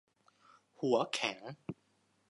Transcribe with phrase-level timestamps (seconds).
[0.79, 1.41] หัวแข็ง